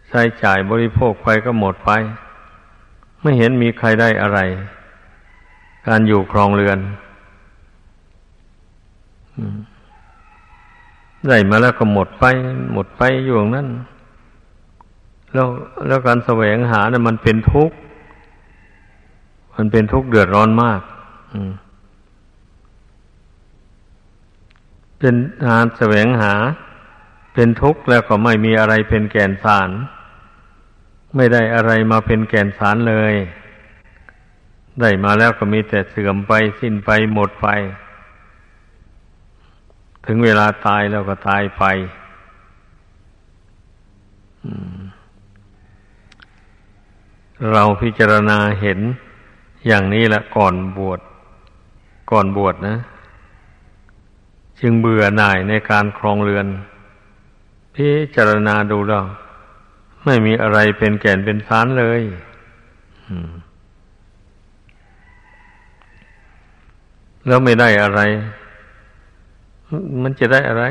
[0.10, 1.92] ใช้จ่ายบริโภคไปก็หมดไป
[3.22, 4.40] ไม่เห็นมีใครได้อะไร
[5.88, 6.80] การอยู่ครองเรือน
[11.28, 12.26] ได้มาแล้วก็หมดไป
[12.74, 13.68] หมดไปอยู่อย่างนั้น
[15.34, 15.48] แล้ว
[15.88, 17.76] แล้วการแสวงหาเนะ่ยมันเป็นทุกข์
[19.56, 20.82] มันเป็นทุกข์เดือดร้อนมาก
[25.00, 25.16] เป็น
[25.48, 26.34] งานแสวงหา
[27.34, 29.70] เป็นทุกข์แล้วก็ไม่มีอะไรเป็นแก่นสาร
[31.18, 33.16] ไม่ได้อะไรมาเป็นแก่นสารเลย
[34.82, 37.48] ได้มาแล้วก็มีแต่เสื่อมไปสิ้นไปหมดไป
[40.06, 41.64] ถึงเวลาตายแล้วก็ตายไป
[47.52, 48.80] เราพิจารณาเห็น
[49.68, 51.00] อย่างนี้ละก่อนบวช
[52.12, 52.78] ก่อนบวชนะ
[54.60, 56.48] จึงเบื่อหน่ายในการครองเรือน
[57.76, 59.06] พิจารณาดูแล้ว
[60.08, 62.02] ไม่มีอะไรเป็นแก่นเป็นสารเลย
[67.28, 68.02] แล้วไม่ได้อะไร
[70.02, 70.64] มันจะได้อะไร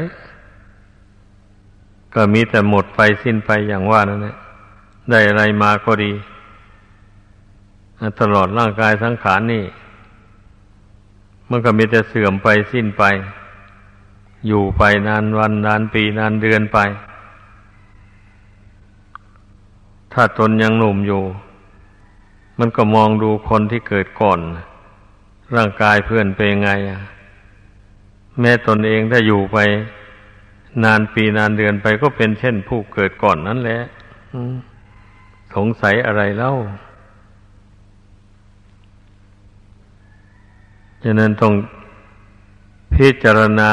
[2.15, 4.37] ก็มีแต่หมดไปสิ้นไปอย่างว่านั่นแหละ
[5.11, 6.13] ได้อะไรมาก็ดี
[8.21, 9.65] ตลอดร่างกายสังขารนี่
[11.51, 13.05] มันก็มีแต่เสื่อมไปสิ้นไป
[14.47, 16.79] อยู่ไปนานวันนานปีนานเดือนไป
[20.19, 21.23] ถ้าตนยังหนุ่มอยู่
[22.59, 24.41] มันก็มองดูคนที่เกิดก่อน
[25.57, 26.69] ร่างกายเพื่อนเป็นไง
[28.41, 29.59] แม้ตนเองถ้าอยู่ไป
[30.85, 33.81] นานปีนานเดือนไปก็เป็นเช่นผู้เกิดก่อนนั่นแหละ
[35.55, 36.53] สงสัยอะไรเล่า
[41.03, 41.55] ฉะนั้นต้อง
[42.95, 43.71] พิจารณา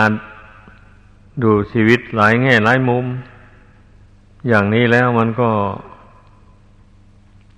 [1.43, 3.05] ดูชีวิตหลายแง่หลายมุม
[4.47, 5.49] อย่างนี้แล้วมันก็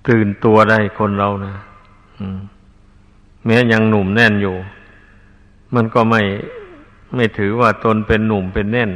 [0.08, 1.54] ตื่นตัวได้คนเรานะ
[3.44, 4.56] แม้ยังหนุ่มแน่นอยู่
[5.74, 6.22] มันก็ไม่
[7.14, 8.90] ไม่ถือว่าตนเป็นหนุ่มเป็นแน่น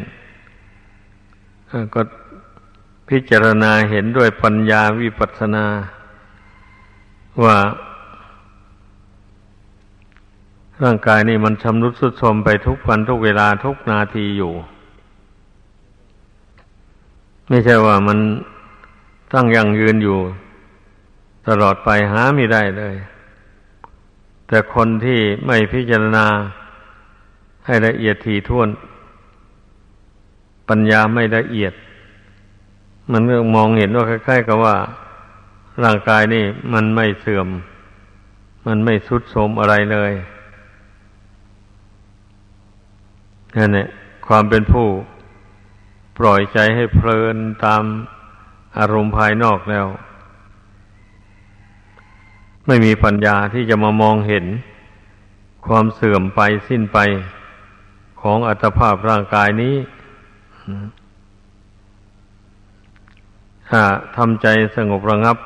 [1.95, 2.01] ก็
[3.09, 5.65] พิจารณาเห็นด้วยปัญญาวิปัสสนา
[7.45, 7.57] ว่า
[10.85, 14.53] ร่างกายนี่มันชำรุดสุดโทรมไปทุกวันทุกเวลาทุกนาทีอยู่
[17.49, 18.19] ไม่ใช่ว่ามัน
[19.33, 20.19] ตั้งยังยืนอยู่
[21.49, 22.97] ตลอดไปหาไม่ได้เลย
[24.49, 26.27] แต่คนที่ไม่พิจารณา
[27.67, 28.69] ให้ละเอียดถี่ถ้วน
[30.69, 31.73] ปัญญาไม่ละเอียด
[33.11, 34.77] มันเรื่องมองเห็นว่าคล้ายๆกับว่า
[35.85, 37.49] ร่างกายนี่มันไม่เสื่อม
[38.67, 40.13] มันไม่สุดโทมอะไรเลย
[43.57, 43.89] นั่นแหละ
[44.27, 44.89] ความเป็นผู้
[46.19, 47.83] ปล่อยใจให้เพลินตาม
[48.79, 49.87] อารมณ์ภายนอกแล้ว
[52.67, 54.45] ไม่มีปัญญาที่จะมามองเห็น
[55.67, 56.99] ความเสื่อมไปสิ้นไป
[58.21, 59.75] ของอัตภาพร่างกายนี้
[63.69, 63.83] ถ้า
[64.17, 64.47] ทำใจ
[64.77, 65.37] สงบระงับ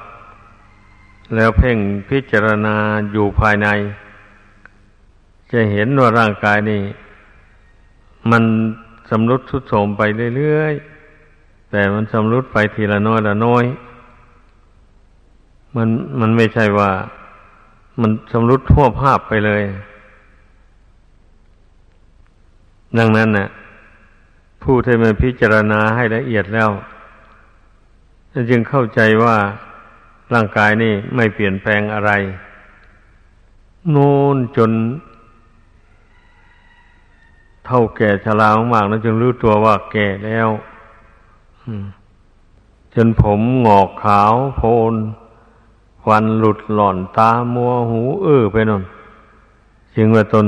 [1.34, 2.76] แล้วเพ่งพิจารณา
[3.12, 3.68] อยู่ภายใน
[5.52, 6.82] จะเห็นว่าร่างกายนี้
[8.30, 8.42] มัน
[9.10, 10.02] สำรุดทุดโทมไป
[10.36, 13.64] เรื่อยๆ แต่มันสำรุดไปทีละน้อยละน้อย
[15.76, 15.88] มัน
[16.20, 16.90] มันไม่ใช่ว่า
[18.00, 19.62] มันสำรุดทั่วภาพไปเลย
[22.98, 23.48] ดังนั้นนะ่ะ
[24.62, 26.70] ผู้ที่มาพิจารณาให้ละเอียดแล้ว
[28.50, 29.36] จึงเข้าใจว่า
[30.34, 32.10] ร่างกายนี่ไม่เปลี่ยนแปลงอะไร
[33.90, 34.70] โน่นจน
[37.66, 40.48] เท่าแก่ชรามากๆนั้นจึงรู้ตัวว่าแก่แล้ว
[42.94, 44.62] จนผมหงอกขาวโพ
[44.92, 44.94] น
[46.08, 48.82] วันหลุดหล่อนตามัวหูอื้อไปนน
[49.94, 50.46] จึงว่าตน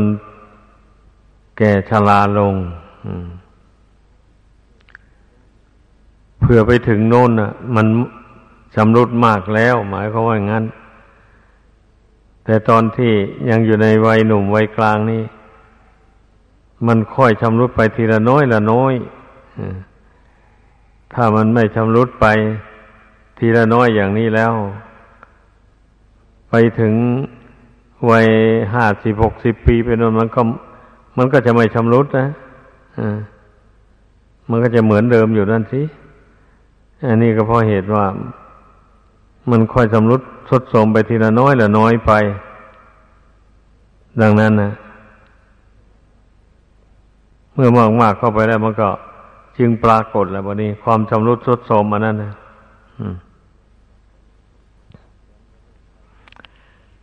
[1.59, 2.55] แก่ชราลง
[6.41, 7.87] เพื่อไปถึงโน่นน่ะ มัน
[8.75, 10.65] ชำรุดมากแล้ว หมายเขาว่าอย่างนั้น
[12.45, 13.13] แต่ตอนที่
[13.51, 15.23] ยังอยู่ในวัยหนุ่มวัยกลางนี่
[16.87, 18.95] มันค่อยชำรุดไปทีละน้อยละน้อย
[21.13, 22.27] ถ้ามันไม่ชำรุดไป
[23.39, 24.53] ทีละน้อยอย่างนี้แล้ว
[26.51, 26.95] ไปถึง
[28.11, 28.27] วัย
[28.75, 30.43] ห้าสิบหกสิบปีไปนนมันก็
[31.19, 32.27] มันก็จะไม่ชำรุดนะ
[32.99, 33.19] อ่า
[34.51, 35.83] มันก็จะเหมือนเดิมอยู่นั่นสิ
[37.07, 38.05] อันนี้ก็เพราะเหตุว่า
[39.51, 40.21] มันค่อยชำรุด
[40.51, 42.13] ทดสมไปทีละน้อยละน้อยไป
[44.23, 44.73] ดังนั้นนะ
[47.55, 48.89] เมื่อมากมากเข้าไปแล้วมันก็
[49.59, 52.33] จึงปรากฏแล้ววันนี้ ความชำรุดทดโทรมมานั่นนะ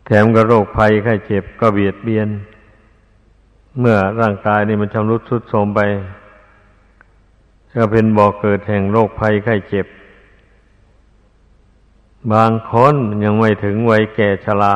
[0.06, 2.30] แถมกับโรคภัยไข้เจ็บก็เบียดเบียน
[3.80, 5.80] เมื่อร่างกายนี่มันชำรุดทรุดโทรมไป
[7.76, 9.88] ก็เป็นบ่อกเกิดแห่งโรคภัยไข้เจ็บ
[12.34, 14.76] บางคนยังไม่ถึงวัยแก่ชรา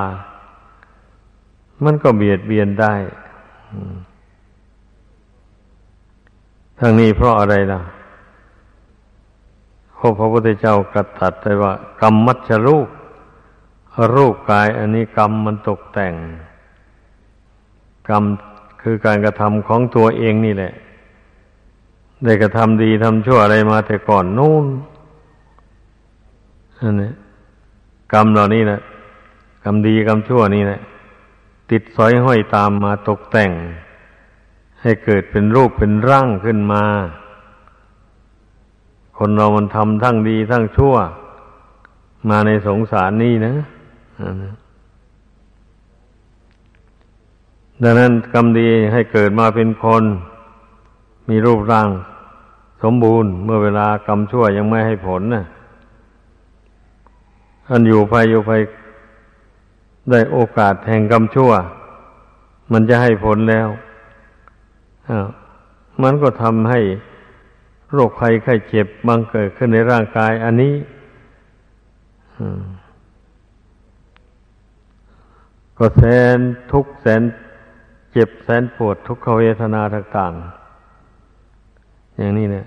[1.84, 2.94] มันก็เบียดเบียนได้
[6.80, 7.82] ทั้งนี้เพราะอะไรล่ะ
[9.98, 12.88] พระพระพุทธเจ้ากระตัดไว้ว่ากรรมมัชรูป
[14.16, 16.14] รูปกายอันนี้กรรมมันตกแต่ง
[18.10, 18.24] กรรม
[18.82, 20.74] คือการกระทำของตัวเองนี่แหละ
[22.24, 24.66] ได้กระทำดีทำชั่วอะไรมาแต่ก่อนนู่น
[26.80, 27.12] อันนี้
[28.14, 28.82] กรรมเหล่านี้นะ
[29.64, 30.82] กรรมดีกรรมชั่วนี่แหละ
[31.72, 33.52] ติดสอยห้อยตามมาตกแต่ง
[34.82, 36.84] ให้เกิดเป็นรูปเป็นร่างขึ้นมา
[39.18, 40.96] คนเรามันทำทั้งดีทั้งชั่ว
[42.30, 43.56] มาในสงสารนี่นะ
[47.84, 50.04] ดังนั้นกรรมดีให้เกิดมาเป็นคน
[51.30, 51.90] มีรูปร่าง
[52.84, 55.46] สมบูรณ์ เมื่อเวลากรรมชั่วยังไม่ให้ผลนะ
[57.70, 58.52] อันอยู่ไปอยู่ไป
[60.10, 61.52] ได้โอกาสแห่งกรรมชั่ว
[62.72, 63.68] มันจะให้ผลแล้ว
[66.04, 66.80] มันก็ทำให้
[67.94, 70.74] โรคภัยไข้เจ็บบังเกิดขึ้นในร่างกาย อันนี้
[75.78, 76.04] ก็แส
[76.36, 76.38] น
[76.72, 77.22] ทุกแสน
[78.12, 82.66] เจ็บแสนปวดทุกขเวทนาต่างๆ อย่างนี้เนี่ย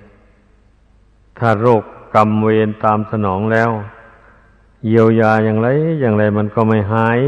[1.38, 1.82] ถ้าโรค
[2.14, 3.70] กรรมเวรตามสนองแล้ว
[4.86, 5.68] เยียวยาอย่างไร
[6.00, 7.20] อย่างไรมันก็ไม่หาย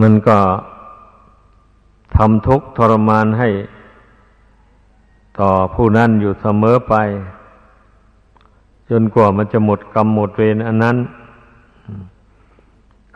[0.00, 0.38] มันก็
[2.16, 3.48] ทำทุกข์ทรมานให้
[5.38, 6.94] ต่อผู้นั้นอยู่เสมอไป
[8.90, 10.96] จนกว่ามันจะหมดกรรมหมดเวรอันนั้น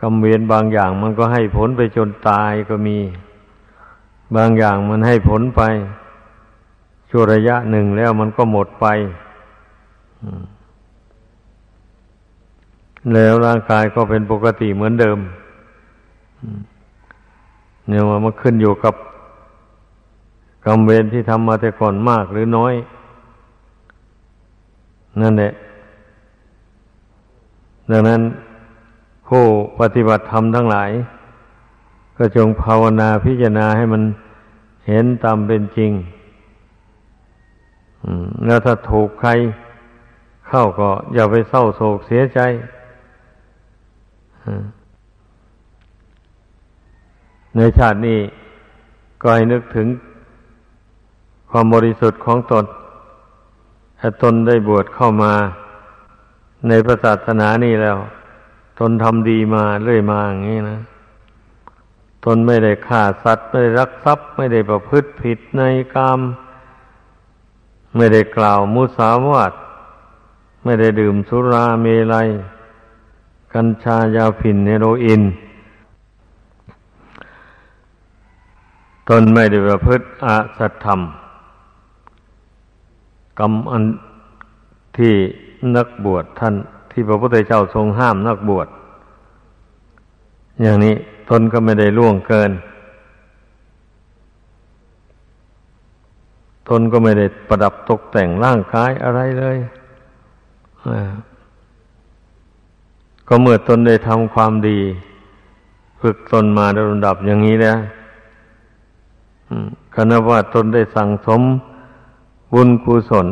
[0.01, 2.97] กรรมเวรบางอย่างมันก็ให้ผลไปจนตายก็มี
[4.35, 5.61] บางอย่างมันให้ผลไป
[7.09, 8.85] ชั่วระยะหนึ่งแล้วมันก็หมดไป
[13.13, 15.19] แล้วร่างกายก็เป็นปกติเหมือนเดิม
[17.87, 18.95] เนี่ยว่ามันขึ้นอยู่กับ
[20.65, 22.73] กรรมเวรที่ทำมาแต่ก่อนมากหรือน้อย
[25.21, 25.51] นั่นแหละ
[27.91, 28.21] ดังนั้น
[29.27, 29.43] ผู้
[29.79, 30.89] ปฏิบัติธรรมทั้งหลาย
[32.17, 34.03] ก็จงภาวนาพิจารณาให้มัน
[34.87, 35.91] เห็นตามเป็นจริง
[38.45, 39.29] แล้วถ้าถูกใคร
[40.47, 42.39] เข้าก็อย่าไปเศร้าโศกเสียใจ
[47.55, 48.19] ในชาตินี้
[49.21, 49.87] ก็ให้นึกถึง
[51.49, 52.65] ความบริสุทธิ์ของตน
[53.99, 55.33] ถ้าตนได้บวชเข้ามา
[56.67, 57.97] ในพระศาสนานี้แล้ว
[58.79, 60.79] ตนทำดีมาเรื่อยมาอย่างนี้นะ
[62.25, 65.61] ตนไม่ได้ฆ่าสัตว์ ไม่ได้รักทรัพย์ ไม่ได้ประพฤติผิดใน
[65.93, 66.19] กาม
[67.95, 69.53] ไม่ได้กล่าวมุสาวาท
[70.63, 72.27] ไม่ได้ดื่มสุราเมลัย
[73.53, 75.21] กัญชายาผินเนโรอิน
[79.09, 80.99] ตนไม่ได้ประพฤติอาสัตธรรม
[83.39, 83.83] กรรมอัน
[84.97, 85.13] ที่
[85.75, 86.55] นักบวชท่าน
[86.91, 88.67] ที่พระพุทธเจ้าทรงห้ามนักบวช
[90.61, 90.95] อย่างนี้
[91.29, 92.51] ตนก็ไม่ได้ล่วงเกิน
[96.69, 99.57] ตนก็ไม่ได้ประดับตกแต่งร่างกายอะไรเลย
[103.27, 104.79] ก็เมื่อตนได้ทำความดี
[106.01, 107.77] ฝึกตนมาโดยลำดับอย่างนี้แล้ว
[109.95, 111.41] คณะว่าตนได้สั่งสม
[112.53, 113.27] บุญกุศล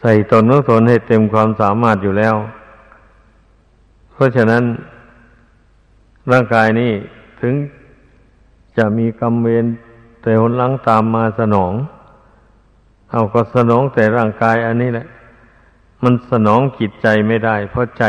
[0.00, 2.34] ใส่ตนของตนให้เต็มความสามารถอยู่แล้ว
[4.12, 4.62] เพราะฉะนั้น
[6.30, 6.92] ร่างกายนี้
[7.40, 7.54] ถึง
[8.76, 9.64] จะมีกรรมเวร
[10.22, 11.72] แต่หนหลังตามมาสนอง
[13.10, 15.06] เอาก็สนองแต่ร่างกายอันนี้แหละ
[16.02, 18.04] มันสนองจิตใจไม่ได้ เพราะใจ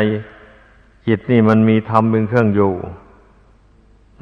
[1.07, 2.73] จิตนี่มันมีธรรมเป็นเครื่องอยู่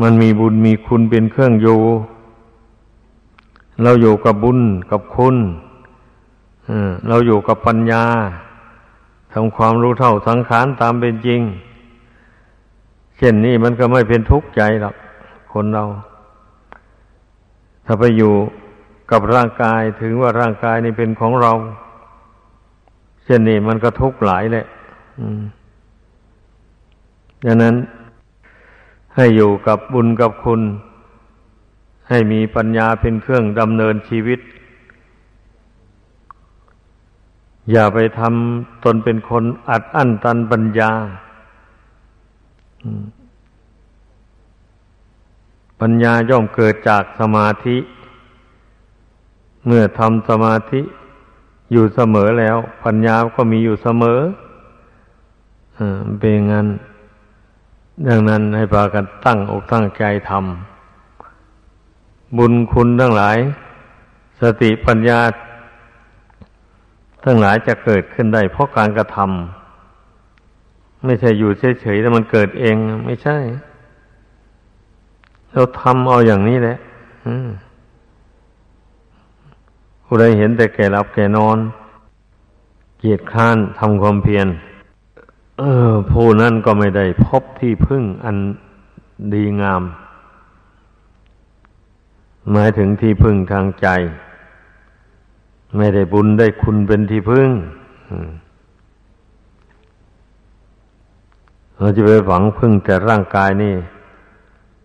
[0.02, 1.80] มันมีบุญมีคุณเป็นเครื่องอยู่
[3.84, 4.60] เราอยู่กับบุญ
[4.92, 5.36] กับคุณ
[7.08, 8.04] เราอยู่กับปัญญา
[9.34, 11.42] ทำความรู้เท่าสังขารตามเป็นจริง
[13.18, 14.96] เช่นนี้มันก็ไม่เป็นทุกข์ใจหรอก
[15.54, 15.86] คนเรา
[17.86, 18.34] ถ้าไปอยู่
[19.12, 21.52] กับร่างกายถึงว่าร่างกายนี่เป็นของเรา
[23.24, 24.66] เช่นนี้มันก็ทุกข์หลายแหละ
[27.46, 27.76] ดังนั้น
[29.16, 30.62] ให้อยู่กับบุญกับคุณ
[32.10, 34.40] ให้มีปัญญาเป็นเครื่องดำเนินชีวิต
[37.72, 40.92] อย่าไปทำตนเป็นคนอัดอั้นตันปัญญา
[45.82, 47.78] ปัญญาย่อมเกิดจากสมาธิ
[49.66, 50.82] เมื่อทำสมาธิ
[51.72, 54.20] อยู่เสมอแล้ว ปัญญาก็มีอยู่เสมอ
[56.20, 56.68] เป็นงั้น
[58.08, 60.77] ดังนั้นให้พากันตั้งอกตั้งใจทำ
[62.38, 63.38] บุญคุณทั้งหลาย
[64.42, 65.20] สติปัญญา
[67.24, 72.76] ทั้งหลายจะเกิดขึ้นได้ เพราะการกระทำไม่ใช่อยู่เฉยๆแต่มันเกิดเอง
[73.06, 73.38] ไม่ใช่
[75.54, 76.78] เราทำเอาอย่างนี้แหละ
[80.06, 81.58] ผู้ใดเห็นแต่แก่รับแก่นอน
[83.00, 84.48] เกียรติค้านทำความเพียร
[85.60, 88.38] เออผู้นั้นก็ไม่ได้พบที่พึ่งอัน
[89.34, 89.84] ดีงาม
[92.52, 93.88] หมายถึงที่พึ่งทางใจ
[95.78, 97.50] ไม่ได้บุญได้คุณเป็นที่พึ่ง
[101.78, 103.76] เราจะไปหวังพึ่งแต่ร่างกายนี่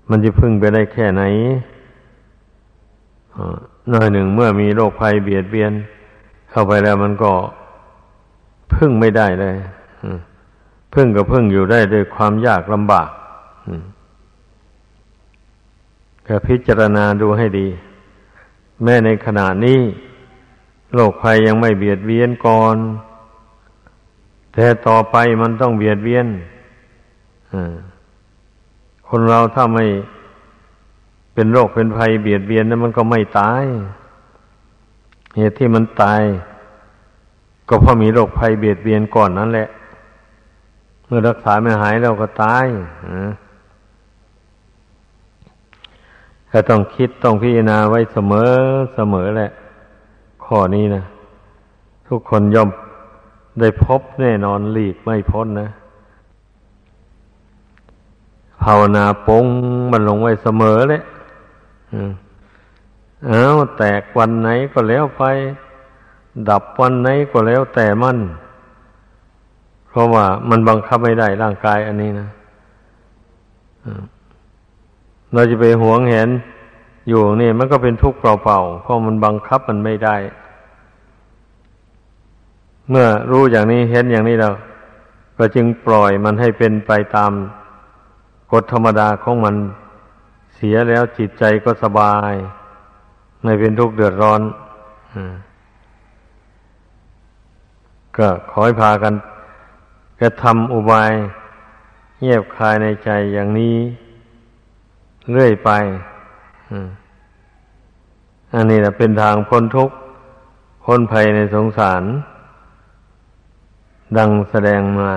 [0.08, 1.22] มันจะพึ่งไปได้แค่ไหน
[3.90, 5.72] หน่อยหนึ่งเมื่อมีโรคภัยเบียดเบียน
[6.50, 7.32] เข้าไปแล้วมันก็
[8.74, 9.56] พึ่งไม่ได้เลย
[10.94, 13.08] พึ่งก็พึ่งอยู่ได้ด้วยความยากลำบาก
[16.26, 17.68] ก็พิจารณาดูให้ดี
[18.82, 19.80] แม้ในขณะนี้
[20.94, 22.76] โรคภัยยังไม่เบียดเบียนก่อน
[24.52, 26.26] แต่ต่อไปมันต้องเบียดเบียน
[29.08, 29.84] คนเราถ้าไม่
[31.34, 33.64] เป็นโรคเป็นภัยเบียดเบียนนั้นมันก็ไม่ตาย
[35.36, 36.22] เหตุที่มันตาย
[37.68, 39.68] ก็เพราะมีโรคภัยเบียดเบียนก่อนนั่นแหละ
[41.06, 42.66] เมื่อรักษาไม่หายเราก็ตาย
[43.48, 48.52] ถ้าต้องคิดต้องพิจารณาไว้เสมอ
[48.94, 49.50] เสมอแหละ
[50.44, 51.04] ข้อนี้นะ
[52.08, 52.70] ทุกคนย่อม
[53.60, 55.70] ได้พบแน่นอนหลีกไม่พ้นนะ
[58.62, 59.44] ภาวนาปง
[59.92, 61.02] มันลงไว้เสมอเลย
[63.30, 65.22] อ้าวแตกวันไหนก็แล้วไป
[66.48, 68.18] ดับวันไหนก็แล้วแต่มัน
[69.88, 72.28] เพราะว่ามันบังคับไม่ได้ร่างกายอันนี้นะ
[75.34, 76.28] เราจะไปหวงเห็น
[77.08, 80.16] อยู่นี่มันก็เป็นทุกข์เปล่าๆเพราะมันบังคับมันไม่ได้
[82.90, 84.50] เมื่อรู้อย่างนี้เห็นอย่างนี้เรา
[85.38, 87.32] ก็จึงปล่อยมันให้เป็นไปตาม
[88.52, 89.56] กฎธรรมดาของมัน
[90.54, 92.32] เสียแล้วจิตใจก็สบาย
[93.42, 94.40] ไม่เป็นทุกข์เดือดร้อน
[98.16, 99.14] ก็ขอให้พากัน
[100.20, 101.12] จะทำอุบาย
[102.20, 103.76] เงียบคายในใจอย่างนี้
[105.30, 105.70] เรื่อยไป
[108.54, 109.96] อันนี้นะเป็นทางพ้นทุกข์
[110.84, 112.02] พ้นภัยในสงสาร
[114.18, 115.12] ดังแสดงมา